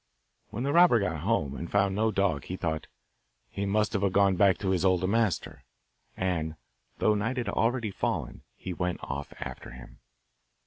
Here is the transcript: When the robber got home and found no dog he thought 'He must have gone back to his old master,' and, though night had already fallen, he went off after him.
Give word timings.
When 0.49 0.63
the 0.63 0.73
robber 0.73 0.99
got 0.99 1.19
home 1.19 1.55
and 1.55 1.69
found 1.71 1.93
no 1.93 2.09
dog 2.09 2.45
he 2.45 2.57
thought 2.57 2.87
'He 3.51 3.67
must 3.67 3.93
have 3.93 4.11
gone 4.11 4.35
back 4.35 4.57
to 4.57 4.71
his 4.71 4.83
old 4.83 5.07
master,' 5.07 5.63
and, 6.17 6.55
though 6.97 7.13
night 7.13 7.37
had 7.37 7.49
already 7.49 7.91
fallen, 7.91 8.41
he 8.55 8.73
went 8.73 8.97
off 9.03 9.31
after 9.39 9.69
him. 9.69 9.99